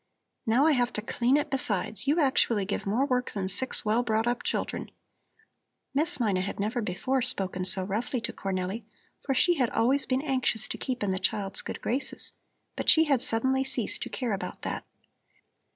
"Now 0.47 0.65
I 0.65 0.71
have 0.71 0.91
to 0.93 1.01
clean 1.03 1.37
it, 1.37 1.51
besides! 1.51 2.07
You 2.07 2.19
actually 2.19 2.65
give 2.65 2.87
more 2.87 3.05
work 3.05 3.33
than 3.33 3.47
six 3.47 3.85
well 3.85 4.01
brought 4.01 4.25
up 4.25 4.41
children." 4.41 4.89
Miss 5.93 6.19
Mina 6.19 6.41
had 6.41 6.59
never 6.59 6.81
before 6.81 7.21
spoken 7.21 7.65
so 7.65 7.83
roughly 7.83 8.19
to 8.21 8.33
Cornelli, 8.33 8.83
for 9.23 9.35
she 9.35 9.57
had 9.57 9.69
always 9.69 10.07
been 10.07 10.23
anxious 10.23 10.67
to 10.69 10.77
keep 10.79 11.03
in 11.03 11.11
the 11.11 11.19
child's 11.19 11.61
good 11.61 11.81
graces. 11.83 12.33
But 12.75 12.89
she 12.89 13.03
had 13.03 13.21
suddenly 13.21 13.63
ceased 13.63 14.01
to 14.01 14.09
care 14.09 14.33
about 14.33 14.63
that. 14.63 14.87